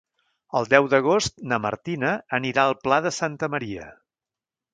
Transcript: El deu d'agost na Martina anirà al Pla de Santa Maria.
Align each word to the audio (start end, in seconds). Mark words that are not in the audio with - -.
El 0.59 0.69
deu 0.69 0.87
d'agost 0.93 1.37
na 1.51 1.59
Martina 1.65 2.15
anirà 2.39 2.65
al 2.71 2.75
Pla 2.87 2.99
de 3.09 3.13
Santa 3.19 3.51
Maria. 3.57 3.87